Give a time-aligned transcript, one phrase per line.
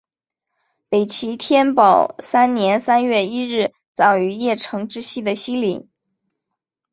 [0.89, 5.87] 北齐天保三年三月一日葬于邺城之西的西陵。